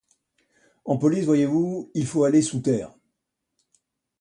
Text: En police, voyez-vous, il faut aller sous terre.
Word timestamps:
En 0.85 0.97
police, 0.97 1.25
voyez-vous, 1.25 1.91
il 1.93 2.07
faut 2.07 2.23
aller 2.23 2.41
sous 2.41 2.59
terre. 2.59 2.91